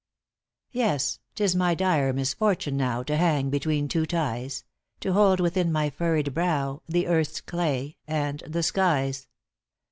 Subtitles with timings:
[0.41, 4.63] * Yes, 'tis my dire misfortune now To hang between two ties,
[5.01, 9.27] To hold within my furrowed brow The earth's clay, and the skies.